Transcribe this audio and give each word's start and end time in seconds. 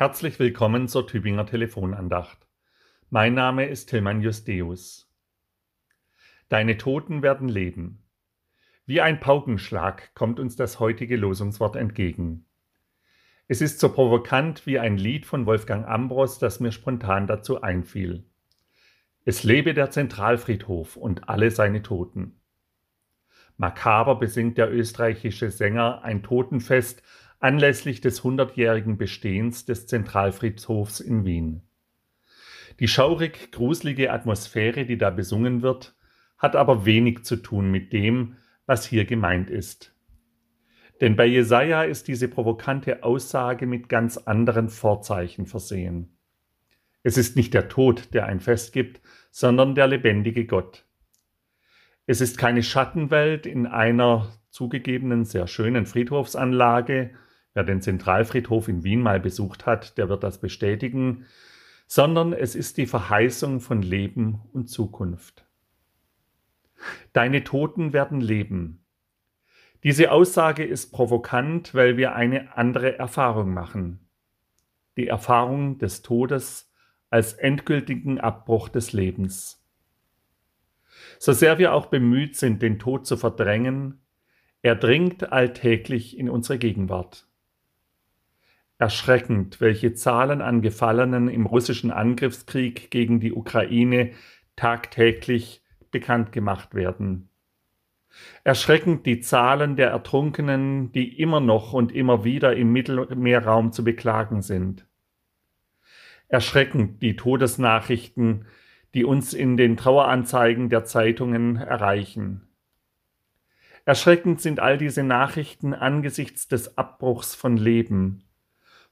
Herzlich 0.00 0.38
willkommen 0.38 0.88
zur 0.88 1.06
Tübinger 1.06 1.44
Telefonandacht. 1.44 2.48
Mein 3.10 3.34
Name 3.34 3.66
ist 3.66 3.90
Tilman 3.90 4.22
Justeus. 4.22 5.12
Deine 6.48 6.78
Toten 6.78 7.20
werden 7.20 7.50
leben. 7.50 8.02
Wie 8.86 9.02
ein 9.02 9.20
Paukenschlag 9.20 10.14
kommt 10.14 10.40
uns 10.40 10.56
das 10.56 10.80
heutige 10.80 11.18
Losungswort 11.18 11.76
entgegen. 11.76 12.46
Es 13.46 13.60
ist 13.60 13.78
so 13.78 13.92
provokant 13.92 14.66
wie 14.66 14.78
ein 14.78 14.96
Lied 14.96 15.26
von 15.26 15.44
Wolfgang 15.44 15.86
Ambros, 15.86 16.38
das 16.38 16.60
mir 16.60 16.72
spontan 16.72 17.26
dazu 17.26 17.60
einfiel. 17.60 18.24
Es 19.26 19.44
lebe 19.44 19.74
der 19.74 19.90
Zentralfriedhof 19.90 20.96
und 20.96 21.28
alle 21.28 21.50
seine 21.50 21.82
Toten. 21.82 22.40
Makaber 23.58 24.18
besingt 24.18 24.56
der 24.56 24.72
österreichische 24.72 25.50
Sänger 25.50 26.02
ein 26.04 26.22
Totenfest 26.22 27.02
anlässlich 27.40 28.00
des 28.00 28.22
hundertjährigen 28.22 28.98
Bestehens 28.98 29.64
des 29.64 29.86
Zentralfriedhofs 29.86 31.00
in 31.00 31.24
Wien. 31.24 31.62
Die 32.78 32.88
schaurig 32.88 33.50
gruselige 33.50 34.12
Atmosphäre, 34.12 34.84
die 34.84 34.98
da 34.98 35.10
besungen 35.10 35.62
wird, 35.62 35.96
hat 36.38 36.54
aber 36.54 36.86
wenig 36.86 37.24
zu 37.24 37.36
tun 37.36 37.70
mit 37.70 37.92
dem, 37.92 38.36
was 38.66 38.86
hier 38.86 39.04
gemeint 39.04 39.50
ist. 39.50 39.94
Denn 41.00 41.16
bei 41.16 41.26
Jesaja 41.26 41.82
ist 41.82 42.08
diese 42.08 42.28
provokante 42.28 43.02
Aussage 43.02 43.66
mit 43.66 43.88
ganz 43.88 44.18
anderen 44.18 44.68
Vorzeichen 44.68 45.46
versehen. 45.46 46.16
Es 47.02 47.16
ist 47.16 47.36
nicht 47.36 47.54
der 47.54 47.68
Tod, 47.68 48.12
der 48.12 48.26
ein 48.26 48.40
Fest 48.40 48.72
gibt, 48.74 49.00
sondern 49.30 49.74
der 49.74 49.86
lebendige 49.86 50.44
Gott. 50.44 50.84
Es 52.06 52.20
ist 52.20 52.36
keine 52.36 52.62
Schattenwelt 52.62 53.46
in 53.46 53.66
einer 53.66 54.30
zugegebenen 54.50 55.24
sehr 55.24 55.46
schönen 55.46 55.86
Friedhofsanlage, 55.86 57.12
Wer 57.54 57.64
den 57.64 57.80
Zentralfriedhof 57.80 58.68
in 58.68 58.84
Wien 58.84 59.02
mal 59.02 59.20
besucht 59.20 59.66
hat, 59.66 59.98
der 59.98 60.08
wird 60.08 60.22
das 60.22 60.40
bestätigen, 60.40 61.26
sondern 61.86 62.32
es 62.32 62.54
ist 62.54 62.76
die 62.76 62.86
Verheißung 62.86 63.60
von 63.60 63.82
Leben 63.82 64.40
und 64.52 64.68
Zukunft. 64.68 65.44
Deine 67.12 67.42
Toten 67.42 67.92
werden 67.92 68.20
leben. 68.20 68.84
Diese 69.82 70.12
Aussage 70.12 70.64
ist 70.64 70.92
provokant, 70.92 71.74
weil 71.74 71.96
wir 71.96 72.14
eine 72.14 72.56
andere 72.56 72.98
Erfahrung 72.98 73.52
machen. 73.52 74.08
Die 74.96 75.08
Erfahrung 75.08 75.78
des 75.78 76.02
Todes 76.02 76.70
als 77.08 77.32
endgültigen 77.32 78.20
Abbruch 78.20 78.68
des 78.68 78.92
Lebens. 78.92 79.66
So 81.18 81.32
sehr 81.32 81.58
wir 81.58 81.72
auch 81.72 81.86
bemüht 81.86 82.36
sind, 82.36 82.62
den 82.62 82.78
Tod 82.78 83.06
zu 83.06 83.16
verdrängen, 83.16 84.00
er 84.62 84.76
dringt 84.76 85.32
alltäglich 85.32 86.18
in 86.18 86.28
unsere 86.28 86.58
Gegenwart. 86.58 87.29
Erschreckend, 88.80 89.60
welche 89.60 89.92
Zahlen 89.92 90.40
an 90.40 90.62
Gefallenen 90.62 91.28
im 91.28 91.44
russischen 91.44 91.90
Angriffskrieg 91.90 92.90
gegen 92.90 93.20
die 93.20 93.34
Ukraine 93.34 94.12
tagtäglich 94.56 95.62
bekannt 95.90 96.32
gemacht 96.32 96.74
werden. 96.74 97.28
Erschreckend 98.42 99.04
die 99.04 99.20
Zahlen 99.20 99.76
der 99.76 99.90
Ertrunkenen, 99.90 100.92
die 100.92 101.20
immer 101.20 101.40
noch 101.40 101.74
und 101.74 101.92
immer 101.92 102.24
wieder 102.24 102.56
im 102.56 102.72
Mittelmeerraum 102.72 103.70
zu 103.72 103.84
beklagen 103.84 104.40
sind. 104.40 104.86
Erschreckend 106.28 107.02
die 107.02 107.16
Todesnachrichten, 107.16 108.46
die 108.94 109.04
uns 109.04 109.34
in 109.34 109.58
den 109.58 109.76
Traueranzeigen 109.76 110.70
der 110.70 110.86
Zeitungen 110.86 111.56
erreichen. 111.56 112.48
Erschreckend 113.84 114.40
sind 114.40 114.58
all 114.58 114.78
diese 114.78 115.02
Nachrichten 115.02 115.74
angesichts 115.74 116.48
des 116.48 116.78
Abbruchs 116.78 117.34
von 117.34 117.58
Leben, 117.58 118.24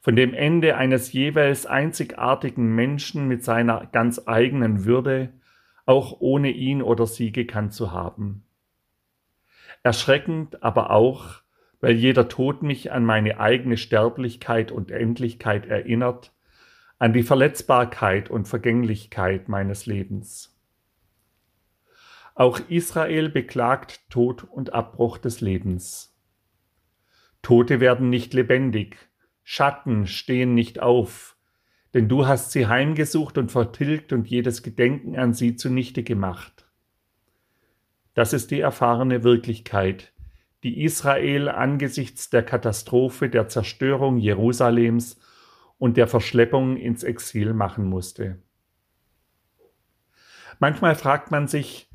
von 0.00 0.16
dem 0.16 0.32
Ende 0.32 0.76
eines 0.76 1.12
jeweils 1.12 1.66
einzigartigen 1.66 2.74
Menschen 2.74 3.26
mit 3.26 3.44
seiner 3.44 3.86
ganz 3.86 4.22
eigenen 4.26 4.84
Würde, 4.84 5.32
auch 5.86 6.20
ohne 6.20 6.50
ihn 6.50 6.82
oder 6.82 7.06
sie 7.06 7.32
gekannt 7.32 7.72
zu 7.72 7.92
haben. 7.92 8.44
Erschreckend 9.82 10.62
aber 10.62 10.90
auch, 10.90 11.42
weil 11.80 11.94
jeder 11.94 12.28
Tod 12.28 12.62
mich 12.62 12.92
an 12.92 13.04
meine 13.04 13.40
eigene 13.40 13.76
Sterblichkeit 13.76 14.72
und 14.72 14.90
Endlichkeit 14.90 15.66
erinnert, 15.66 16.32
an 16.98 17.12
die 17.12 17.22
Verletzbarkeit 17.22 18.28
und 18.28 18.48
Vergänglichkeit 18.48 19.48
meines 19.48 19.86
Lebens. 19.86 20.56
Auch 22.34 22.60
Israel 22.68 23.28
beklagt 23.28 24.08
Tod 24.10 24.44
und 24.44 24.72
Abbruch 24.72 25.18
des 25.18 25.40
Lebens. 25.40 26.16
Tote 27.42 27.80
werden 27.80 28.10
nicht 28.10 28.34
lebendig, 28.34 28.96
Schatten 29.50 30.06
stehen 30.06 30.52
nicht 30.52 30.78
auf, 30.78 31.34
denn 31.94 32.06
du 32.06 32.26
hast 32.26 32.52
sie 32.52 32.66
heimgesucht 32.66 33.38
und 33.38 33.50
vertilgt 33.50 34.12
und 34.12 34.28
jedes 34.28 34.62
Gedenken 34.62 35.16
an 35.16 35.32
sie 35.32 35.56
zunichte 35.56 36.02
gemacht. 36.02 36.68
Das 38.12 38.34
ist 38.34 38.50
die 38.50 38.60
erfahrene 38.60 39.24
Wirklichkeit, 39.24 40.12
die 40.64 40.82
Israel 40.82 41.48
angesichts 41.48 42.28
der 42.28 42.42
Katastrophe 42.42 43.30
der 43.30 43.48
Zerstörung 43.48 44.18
Jerusalems 44.18 45.18
und 45.78 45.96
der 45.96 46.08
Verschleppung 46.08 46.76
ins 46.76 47.02
Exil 47.02 47.54
machen 47.54 47.86
musste. 47.86 48.42
Manchmal 50.58 50.94
fragt 50.94 51.30
man 51.30 51.48
sich, 51.48 51.87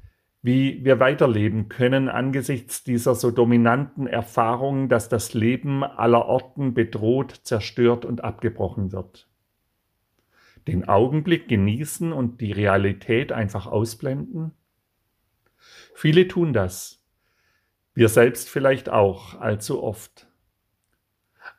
wie 0.43 0.83
wir 0.83 0.99
weiterleben 0.99 1.69
können 1.69 2.09
angesichts 2.09 2.83
dieser 2.83 3.15
so 3.15 3.31
dominanten 3.31 4.07
Erfahrung, 4.07 4.89
dass 4.89 5.07
das 5.07 5.33
Leben 5.33 5.85
aller 5.85 6.25
Orten 6.25 6.73
bedroht, 6.73 7.31
zerstört 7.43 8.03
und 8.03 8.25
abgebrochen 8.25 8.91
wird. 8.91 9.29
Den 10.67 10.87
Augenblick 10.87 11.47
genießen 11.47 12.11
und 12.11 12.41
die 12.41 12.51
Realität 12.51 13.31
einfach 13.31 13.67
ausblenden? 13.67 14.51
Viele 15.95 16.27
tun 16.27 16.51
das. 16.51 17.01
Wir 17.93 18.09
selbst 18.09 18.49
vielleicht 18.49 18.89
auch, 18.89 19.39
allzu 19.39 19.81
oft. 19.81 20.27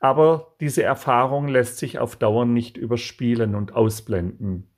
Aber 0.01 0.55
diese 0.61 0.83
Erfahrung 0.83 1.49
lässt 1.49 1.79
sich 1.79 1.99
auf 1.99 2.17
Dauer 2.17 2.45
nicht 2.45 2.77
überspielen 2.77 3.55
und 3.55 3.75
ausblenden. 3.75 4.69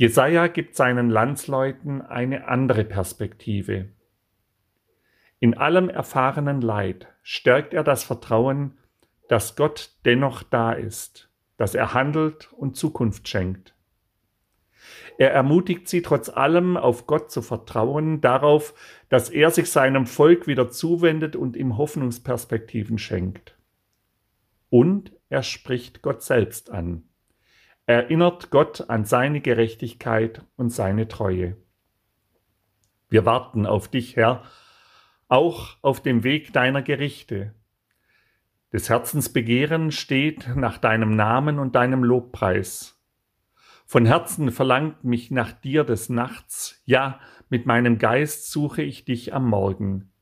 Jesaja 0.00 0.46
gibt 0.46 0.76
seinen 0.76 1.10
Landsleuten 1.10 2.00
eine 2.00 2.48
andere 2.48 2.84
Perspektive. 2.84 3.90
In 5.40 5.58
allem 5.58 5.90
erfahrenen 5.90 6.62
Leid 6.62 7.08
stärkt 7.22 7.74
er 7.74 7.84
das 7.84 8.02
Vertrauen, 8.02 8.78
dass 9.28 9.56
Gott 9.56 9.90
dennoch 10.06 10.42
da 10.42 10.72
ist, 10.72 11.28
dass 11.58 11.74
er 11.74 11.92
handelt 11.92 12.50
und 12.54 12.78
Zukunft 12.78 13.28
schenkt. 13.28 13.74
Er 15.18 15.32
ermutigt 15.32 15.86
sie 15.86 16.00
trotz 16.00 16.30
allem 16.30 16.78
auf 16.78 17.06
Gott 17.06 17.30
zu 17.30 17.42
vertrauen, 17.42 18.22
darauf, 18.22 18.72
dass 19.10 19.28
er 19.28 19.50
sich 19.50 19.70
seinem 19.70 20.06
Volk 20.06 20.46
wieder 20.46 20.70
zuwendet 20.70 21.36
und 21.36 21.58
ihm 21.58 21.76
Hoffnungsperspektiven 21.76 22.96
schenkt. 22.96 23.54
Und 24.70 25.12
er 25.28 25.42
spricht 25.42 26.00
Gott 26.00 26.22
selbst 26.22 26.70
an 26.70 27.02
erinnert 27.90 28.50
Gott 28.50 28.88
an 28.88 29.04
seine 29.04 29.40
Gerechtigkeit 29.40 30.42
und 30.56 30.70
seine 30.70 31.08
Treue. 31.08 31.56
Wir 33.08 33.24
warten 33.24 33.66
auf 33.66 33.88
dich, 33.88 34.16
Herr, 34.16 34.44
auch 35.28 35.76
auf 35.82 36.00
dem 36.00 36.22
Weg 36.22 36.52
deiner 36.52 36.82
Gerichte. 36.82 37.54
Des 38.72 38.88
Herzens 38.88 39.32
Begehren 39.32 39.90
steht 39.90 40.54
nach 40.54 40.78
deinem 40.78 41.16
Namen 41.16 41.58
und 41.58 41.74
deinem 41.74 42.04
Lobpreis. 42.04 43.00
Von 43.86 44.06
Herzen 44.06 44.52
verlangt 44.52 45.02
mich 45.02 45.32
nach 45.32 45.50
dir 45.52 45.82
des 45.82 46.08
Nachts, 46.08 46.80
ja, 46.84 47.18
mit 47.48 47.66
meinem 47.66 47.98
Geist 47.98 48.52
suche 48.52 48.82
ich 48.82 49.04
dich 49.04 49.34
am 49.34 49.48
Morgen. 49.48 50.12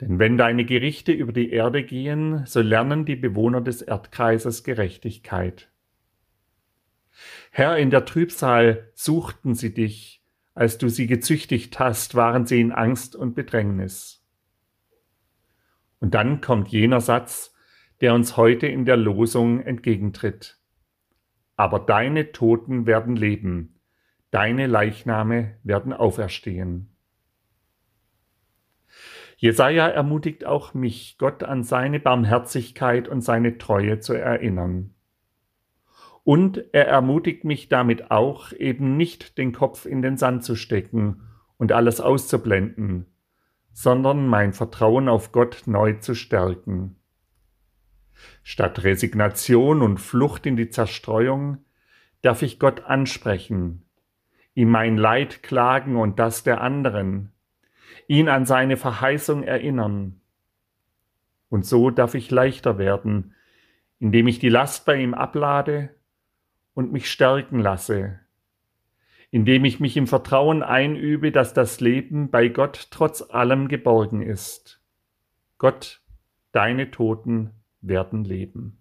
Denn 0.00 0.18
wenn 0.18 0.38
deine 0.38 0.64
Gerichte 0.64 1.12
über 1.12 1.32
die 1.32 1.50
Erde 1.50 1.84
gehen, 1.84 2.46
so 2.46 2.62
lernen 2.62 3.04
die 3.04 3.16
Bewohner 3.16 3.60
des 3.60 3.82
Erdkreises 3.82 4.64
Gerechtigkeit. 4.64 5.70
Herr, 7.50 7.76
in 7.78 7.90
der 7.90 8.04
Trübsal 8.04 8.90
suchten 8.94 9.54
sie 9.54 9.72
dich, 9.72 10.22
als 10.54 10.78
du 10.78 10.88
sie 10.88 11.06
gezüchtigt 11.06 11.78
hast, 11.78 12.14
waren 12.14 12.46
sie 12.46 12.60
in 12.60 12.72
Angst 12.72 13.14
und 13.14 13.34
Bedrängnis. 13.34 14.24
Und 16.00 16.14
dann 16.14 16.40
kommt 16.40 16.68
jener 16.68 17.00
Satz, 17.00 17.54
der 18.00 18.14
uns 18.14 18.36
heute 18.36 18.66
in 18.66 18.84
der 18.84 18.96
Losung 18.96 19.60
entgegentritt. 19.60 20.58
Aber 21.56 21.78
deine 21.78 22.32
Toten 22.32 22.86
werden 22.86 23.16
leben, 23.16 23.80
deine 24.30 24.66
Leichname 24.66 25.56
werden 25.62 25.92
auferstehen. 25.92 26.90
Jesaja 29.38 29.88
ermutigt 29.88 30.46
auch 30.46 30.74
mich, 30.74 31.16
Gott 31.18 31.42
an 31.42 31.62
seine 31.62 32.00
Barmherzigkeit 32.00 33.08
und 33.08 33.20
seine 33.20 33.58
Treue 33.58 34.00
zu 34.00 34.14
erinnern. 34.14 34.95
Und 36.26 36.64
er 36.72 36.88
ermutigt 36.88 37.44
mich 37.44 37.68
damit 37.68 38.10
auch, 38.10 38.50
eben 38.50 38.96
nicht 38.96 39.38
den 39.38 39.52
Kopf 39.52 39.86
in 39.86 40.02
den 40.02 40.16
Sand 40.16 40.42
zu 40.42 40.56
stecken 40.56 41.22
und 41.56 41.70
alles 41.70 42.00
auszublenden, 42.00 43.06
sondern 43.72 44.26
mein 44.26 44.52
Vertrauen 44.52 45.08
auf 45.08 45.30
Gott 45.30 45.62
neu 45.66 45.92
zu 45.92 46.16
stärken. 46.16 46.96
Statt 48.42 48.82
Resignation 48.82 49.82
und 49.82 49.98
Flucht 49.98 50.46
in 50.46 50.56
die 50.56 50.68
Zerstreuung 50.68 51.58
darf 52.22 52.42
ich 52.42 52.58
Gott 52.58 52.86
ansprechen, 52.86 53.84
ihm 54.52 54.70
mein 54.70 54.96
Leid 54.96 55.44
klagen 55.44 55.94
und 55.94 56.18
das 56.18 56.42
der 56.42 56.60
anderen, 56.60 57.30
ihn 58.08 58.28
an 58.28 58.46
seine 58.46 58.76
Verheißung 58.76 59.44
erinnern. 59.44 60.20
Und 61.50 61.64
so 61.64 61.90
darf 61.90 62.16
ich 62.16 62.32
leichter 62.32 62.78
werden, 62.78 63.32
indem 64.00 64.26
ich 64.26 64.40
die 64.40 64.48
Last 64.48 64.86
bei 64.86 64.96
ihm 64.96 65.14
ablade 65.14 65.90
und 66.76 66.92
mich 66.92 67.10
stärken 67.10 67.58
lasse, 67.58 68.20
indem 69.30 69.64
ich 69.64 69.80
mich 69.80 69.96
im 69.96 70.06
Vertrauen 70.06 70.62
einübe, 70.62 71.32
dass 71.32 71.54
das 71.54 71.80
Leben 71.80 72.30
bei 72.30 72.48
Gott 72.48 72.88
trotz 72.90 73.22
allem 73.22 73.68
geborgen 73.68 74.20
ist. 74.20 74.82
Gott, 75.56 76.02
deine 76.52 76.90
Toten 76.90 77.52
werden 77.80 78.24
leben. 78.24 78.78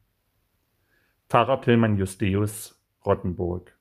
Pfarrer 1.29 1.61
Tillmann 1.61 1.97
Justeus, 1.97 2.85
Rottenburg 3.05 3.74